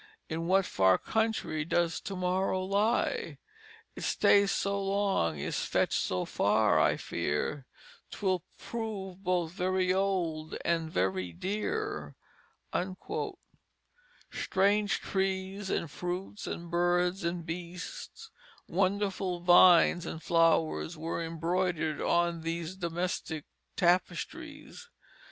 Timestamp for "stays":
4.01-4.49